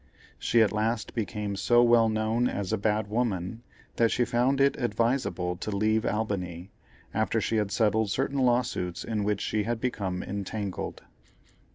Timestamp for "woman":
3.07-3.61